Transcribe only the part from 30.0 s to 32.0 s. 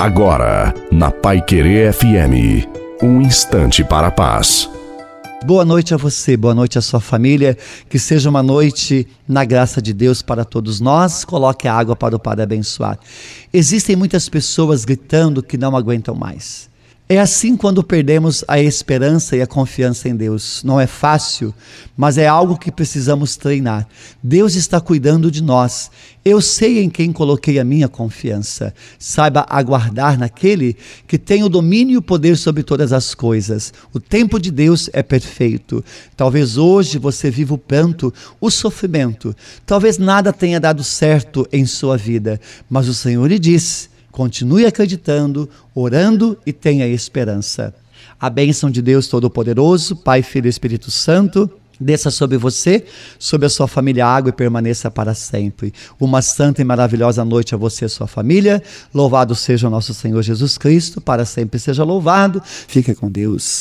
naquele que tem o domínio e